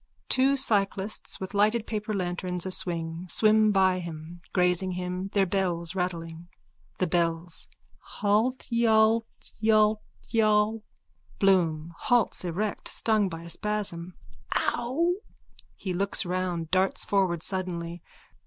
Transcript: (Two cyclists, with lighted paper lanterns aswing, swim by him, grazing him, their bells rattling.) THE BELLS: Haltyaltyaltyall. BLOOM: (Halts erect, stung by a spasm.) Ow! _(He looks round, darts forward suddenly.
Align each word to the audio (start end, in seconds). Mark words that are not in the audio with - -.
(Two 0.29 0.57
cyclists, 0.57 1.39
with 1.39 1.53
lighted 1.53 1.85
paper 1.85 2.11
lanterns 2.11 2.65
aswing, 2.65 3.27
swim 3.29 3.71
by 3.71 3.99
him, 3.99 4.41
grazing 4.51 4.93
him, 4.93 5.29
their 5.33 5.45
bells 5.45 5.93
rattling.) 5.93 6.47
THE 6.97 7.05
BELLS: 7.05 7.67
Haltyaltyaltyall. 8.17 10.81
BLOOM: 11.37 11.93
(Halts 11.97 12.43
erect, 12.43 12.87
stung 12.87 13.29
by 13.29 13.43
a 13.43 13.49
spasm.) 13.49 14.15
Ow! 14.55 15.17
_(He 15.79 15.95
looks 15.95 16.25
round, 16.25 16.71
darts 16.71 17.05
forward 17.05 17.43
suddenly. 17.43 18.01